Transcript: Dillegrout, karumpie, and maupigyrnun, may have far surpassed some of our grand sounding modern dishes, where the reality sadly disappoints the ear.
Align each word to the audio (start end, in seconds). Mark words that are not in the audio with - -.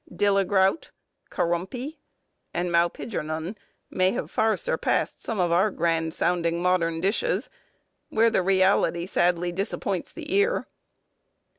Dillegrout, 0.11 0.89
karumpie, 1.29 1.99
and 2.55 2.69
maupigyrnun, 2.71 3.55
may 3.91 4.13
have 4.13 4.31
far 4.31 4.57
surpassed 4.57 5.21
some 5.23 5.39
of 5.39 5.51
our 5.51 5.69
grand 5.69 6.15
sounding 6.15 6.59
modern 6.59 7.01
dishes, 7.01 7.51
where 8.09 8.31
the 8.31 8.41
reality 8.41 9.05
sadly 9.05 9.51
disappoints 9.51 10.11
the 10.11 10.33
ear. 10.33 10.65